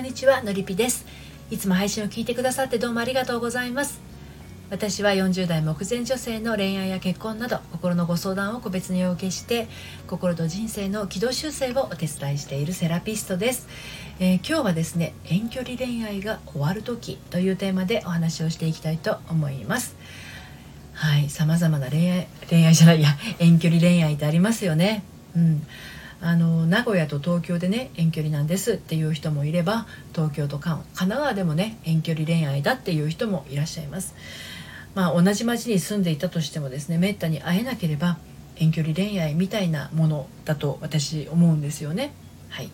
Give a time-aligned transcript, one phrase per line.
[0.00, 1.04] んにちはのりぴです。
[1.50, 4.00] いつも配信を聞いてくださってどうもありがとうございます。
[4.70, 9.68] 私は40代目前女性の恋愛や結婚など心のご相談を個別にお受けして
[10.06, 13.68] 心と人生の軌道修正をお手伝いしているセラピストです、
[14.20, 19.96] えー、今日はですね遠距離恋愛が終わる時というテーマでお話をしていきたいと思います。
[20.94, 23.08] はい様々な恋愛恋愛じゃないや
[23.38, 25.02] 遠距離恋愛ってありますよね。
[25.36, 25.66] うん。
[26.22, 34.14] あの名古屋と東京でね遠距離なんですっていう人もいれば東京と神奈川でもね遠距離恋愛だっていう人もいらっしゃいます。
[34.94, 38.18] まあ同じ町に住んでいたとしてもですねめったに会えなければ
[38.56, 42.12] 遠距離恋愛みたいなものだと私思うんですよね。
[42.50, 42.70] はい、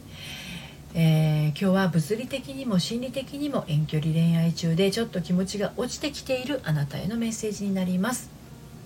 [0.94, 8.30] えー、今日は物理的にも心理的にも遠距離恋愛中でちょっと気持ちが落ちてきているあなたへのメッセージになります。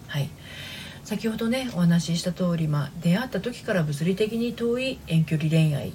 [0.09, 0.29] はい。
[1.05, 5.93] 先ほどねお話しした通り、まあ、出会った時から物理的に遠い遠距離恋愛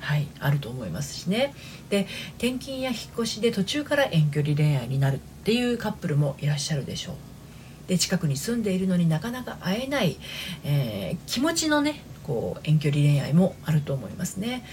[0.00, 1.54] はいあると思いますしね。
[1.90, 2.06] で
[2.38, 7.14] 転勤や引っ越しで途中から遠距離恋愛になるっていうカップルもいらっしゃるでしょう。
[7.88, 10.18] で近くに住んでいるのになかなか会えない、
[10.62, 14.64] えー、気持ちのねこう遠距離恋愛もあると思いますね。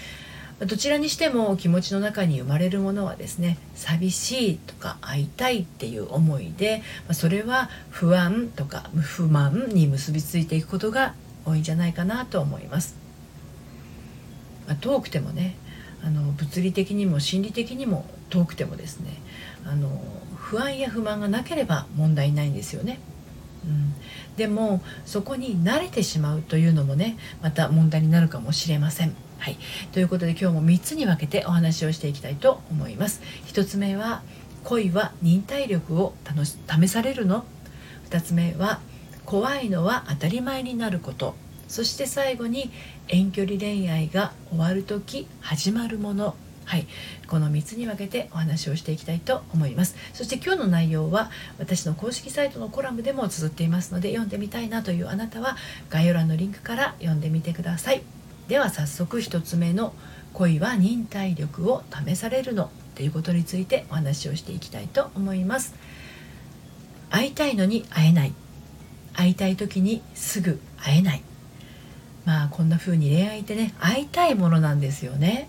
[0.58, 6.82] どちらにしても気持ちの中に生まれるものはですね寂しいとか会いたいっていう思いで
[7.12, 12.96] それは不安とか不満に結びついていくことが多いんじゃないかなと思います。
[14.80, 15.56] 遠くてもね
[16.02, 19.12] あの物理的にも心理的にも遠くてもですね
[19.64, 20.02] あの
[20.36, 22.98] 不安や不満がなければ問題ないんですよね。
[23.64, 23.94] うん、
[24.36, 29.25] でもそこに慣れてしまうというのもねまた問題になるかもしれません。
[29.38, 29.58] はい、
[29.92, 33.20] ということで今日も3つに分けてお話をしていきたいと思います。
[33.46, 34.22] 1つ目は
[34.64, 36.14] 恋は忍耐力を
[36.68, 37.44] 試されるの。
[38.10, 38.80] 2つ目は
[39.24, 41.34] 怖いのは当たり前になること。
[41.68, 42.70] そして最後に
[43.08, 46.34] 遠距離恋愛が終わる時始まるもの。
[46.64, 46.88] はい、
[47.28, 49.94] この3つに分けてお話をしていきたいと思います。
[50.12, 55.56] そして今日の内容は私の公式サイトのコラムでも綴っていますので読んでみたいなというあなたは
[55.90, 58.02] 概要欄のリンクから読んでみてください。
[58.48, 59.94] では早速1つ目の
[60.32, 65.74] 「恋は忍耐力を試されるの」ということについてお話をしていきたいと思います。
[67.10, 68.32] 会いたいのに会えない。
[69.14, 71.22] 会いたい時にすぐ会えない。
[72.24, 75.48] まあこんな風に恋愛ってね会いたいものなんですよね。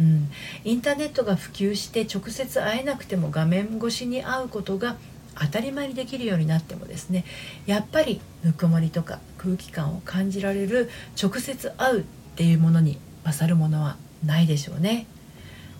[0.00, 0.30] うん、
[0.64, 4.96] インターネットが普及して直接会えなくても画面越しに会うことが
[5.40, 7.24] 当たり前にできるようになってもですね
[7.66, 10.90] やっぱりぬくもりとか空気感を感じられる
[11.20, 12.04] 直接会う
[12.38, 15.06] っていうものに勝るものはないでしょうね。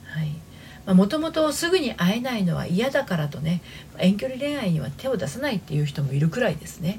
[0.07, 3.61] はいもともとすぐに会えないのは嫌だからとね
[3.99, 6.99] 遠距離恋愛には手を出さないっていう人もいるくらいですね。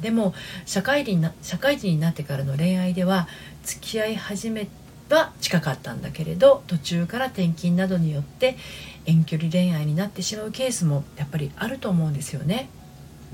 [0.00, 0.32] でも
[0.64, 3.28] 社会人な社会人になってからの恋愛では
[3.62, 4.68] 付き合い始め
[5.10, 8.56] は近かったんだけれど途中から転勤などによって
[9.04, 12.70] 遠距離恋愛になってしまうケースもやっぱりあると思うんですよね。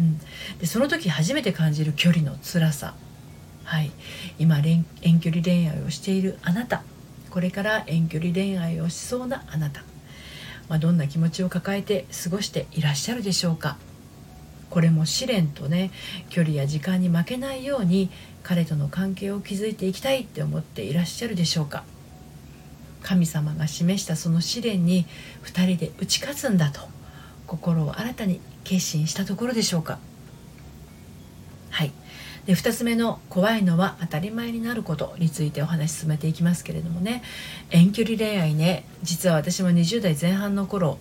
[0.00, 0.18] うん、
[0.58, 2.94] でその時初めて感じる距離の辛さ
[3.64, 3.90] はい。
[4.38, 4.84] 今遠
[5.20, 6.82] 距離恋愛をしているあなた。
[7.30, 9.82] これから遠距離恋愛をしそうなあなた、
[10.68, 13.76] まあ、どんな気持ちを抱えて過ごしていらっしゃるでしょうか。
[14.70, 15.90] これも試練とね
[16.30, 18.10] 距離や時間に負けないように
[18.42, 21.84] 彼との関係を築いていきたいって思っていらっしゃるでしょうか。
[23.02, 25.06] 神様が示したその試練に
[25.44, 26.80] 2人で打ち勝つんだと
[27.46, 29.98] 心を新たに決心したところでしょうか。
[32.46, 37.22] で2つ目の「怖いのは当たり前になること」についてお話し進めていきますけれどもね
[37.70, 40.98] 遠距離恋愛ね実は私も20代前半の頃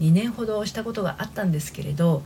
[0.00, 2.24] 2年ほどしたことがあったんですけれど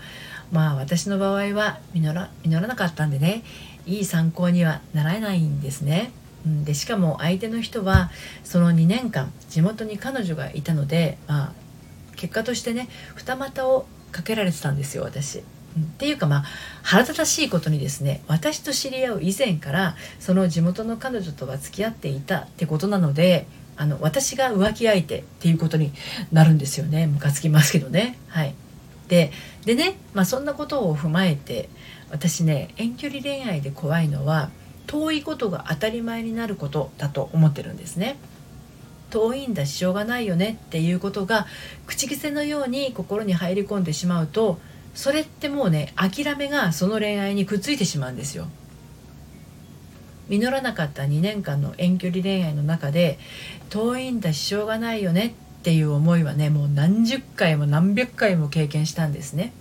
[0.53, 3.43] まあ私の場合は実ら実らなかったんでね
[3.87, 6.11] いい参考にはならないんですね。
[6.47, 8.11] でしかも相手の人は
[8.45, 11.53] その2年間地元に彼女がいたので、まあ、
[12.17, 15.43] 結果としてね二股をかけられてたんですよ私。
[15.79, 16.45] っていうかまあ
[16.83, 23.47] 腹立たしいことにですね私と知り合う以前からその地元の彼女とは付き合っていたってことなので
[23.77, 25.93] あの私が浮気相手っていうことに
[26.33, 27.07] なるんですよね。
[27.07, 28.19] ムカつきますけどね。
[28.29, 28.55] はい。
[29.09, 29.33] で
[29.65, 31.69] でね、まあ、そんなことを踏まえて
[32.11, 34.51] 私ね遠距離恋愛で怖いのは
[34.87, 38.17] 遠いことが当たり前になることだと思ってるんですね。
[39.11, 41.47] 遠いんだししょうがないよねっていうことが
[41.87, 44.59] 口癖のように心に入り込んでしまうと
[44.95, 48.47] それってもうね諦めがその恋愛にくっついてしまうんですよ
[50.29, 53.19] 実らなかった2年間の遠距離恋愛の中で
[53.69, 59.53] 遠いんだししょうがないよねっていう思いはねもう何十回も何百回も経験したんですね。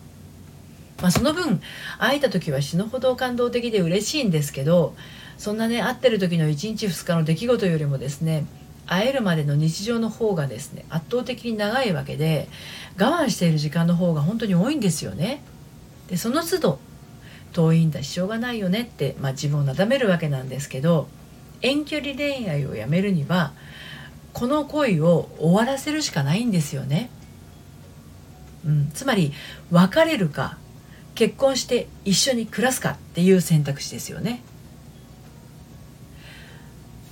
[1.02, 1.62] まあ、その分
[1.98, 4.96] 会えた時は死ぬほど感動的で嬉しいんですけど
[5.38, 8.46] そんなね会ってる時の1日2日の出来事よりもですね
[8.86, 12.48] 会えるまでの日常の方がですね圧倒的に長いわけで
[13.00, 15.42] 我慢している時間の方が本当に多いんですよね。
[16.10, 16.80] でその都度
[17.54, 21.08] 遠いんだしょうがないよねって、まあ、自分をなだめるわけなんですけど
[21.62, 23.54] 遠距離恋愛をやめるには
[24.34, 27.10] この恋を終わらせるしかないんですよね。
[28.66, 29.34] うん、つまり
[29.72, 30.58] 別れるか
[31.16, 34.42] 結婚して一緒に暮らすかっていう選択肢ですよね。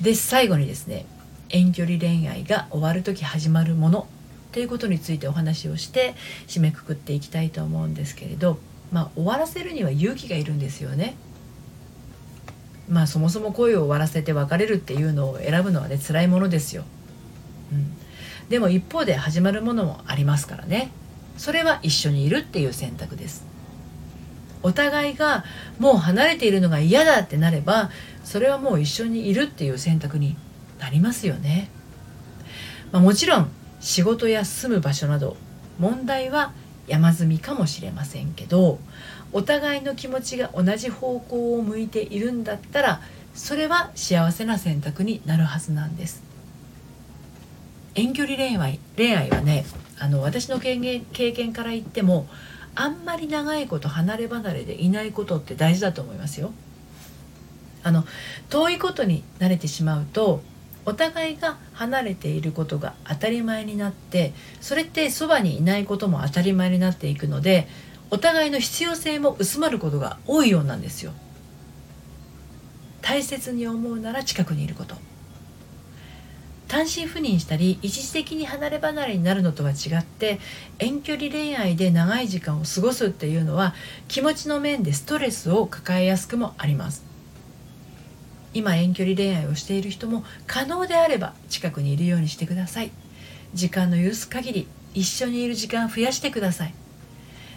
[0.01, 1.06] で最後にですね
[1.51, 4.07] 遠距離恋愛が終わる時始まるもの
[4.51, 6.15] ということについてお話をして
[6.48, 8.57] 締めくくっていきたいと思うんですけれど、
[8.92, 11.15] まあ、終わらせるには勇気がいるんですよね。
[12.89, 16.83] まあそもそも恋を終わらせて別れるっていうのを選ぶのはね辛いものですよ。
[17.71, 17.95] うん、
[18.50, 20.92] でも一方で始まるものもありますからね
[21.38, 23.45] それは一緒にいるっていう選択です。
[24.63, 25.45] お互いが
[25.80, 27.89] もう離れているのが嫌だってなれば
[28.24, 30.36] それはもう一緒にいるっていう選択に
[30.81, 31.69] なりますよね、
[32.91, 33.49] まあ、もちろん
[33.79, 35.37] 仕事や住む場所など
[35.79, 36.51] 問題は
[36.87, 38.79] 山積みかもしれませんけど
[39.31, 43.01] お互いの気持ちが同じ方向を向いているんだったら
[43.33, 46.21] それは幸せな選択になるはずなんです
[47.95, 49.65] 遠距離恋愛恋愛はね
[49.99, 52.27] あの私の経験経験から言っても
[52.73, 56.53] あんまり長いこと離れ離れでいないことって大事だと思いますよ。
[57.83, 58.05] あの
[58.49, 60.41] 遠いことに慣れてしまうと
[60.85, 67.67] お互いが離れていることが当たり前になってそれってそばにいないことも当たり前になっていくので
[68.09, 71.13] お互いの必要性も薄まることが多いようなんですよ。
[73.01, 74.95] 大切に思うなら近くにいること
[76.67, 80.39] 単身赴任したり一時的に離れ離れになるのとは違って
[80.79, 83.73] 遠距離恋愛で長い時間を過ごすっていうのは
[84.07, 87.10] 気持ちの面でストレスを抱えやすくもあります
[88.53, 92.92] 今遠距離恋愛をしている人も可能であれば近くにいるようにしてください。
[93.53, 96.74] 時間の許す限り一緒にいる時間増やしてください。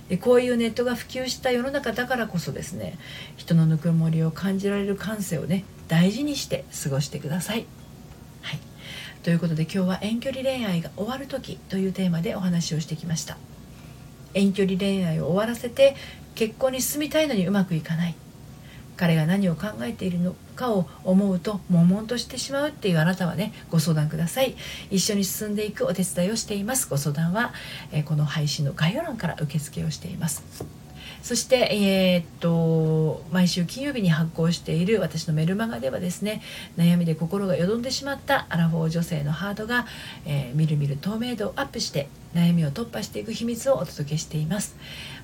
[0.09, 2.99] でこういうネットが普及した世の中だからこそですね
[3.37, 7.67] 人のぬくもりを感じられる感性をね大事にして過ごしてください。
[8.43, 8.61] はい。
[9.23, 13.37] ということで今日は遠距離恋愛が終わる時というテーマでお話をしてきました。
[14.35, 15.97] 遠距離恋愛を終わらせて
[16.35, 18.15] 結婚に進みたいのにうまくいかない。
[18.97, 24.55] 彼が何を考えているのかを思うと悶々としてしまうっていうあなたはねご相談ください。
[24.91, 26.89] 一緒に進んでいくお手伝いをしています。
[26.89, 27.53] ご相談は、
[27.93, 30.84] えー、この配信の概要欄から受付をしています。
[31.25, 36.43] そして、えー、っと毎週金曜日に発行している私のメルマガではですね
[36.77, 39.87] 悩みで心がよどんでしまったアラフォー女性のハートが、
[40.27, 44.77] えー、みるみる透明度をアップして悩みを突破していく秘密をお届けしています。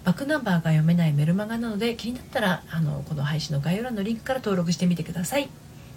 [0.03, 5.51] バックナンバーが読めないメルマガなので気になったらあのこの配信の概要欄のリンクから登録してみてください。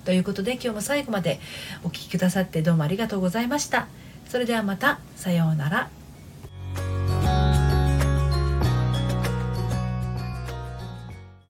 [0.03, 1.39] ということで今日も最後まで
[1.85, 3.87] お聴きくださってどうもありがとうございました。
[4.27, 6.02] それではまたさようなら。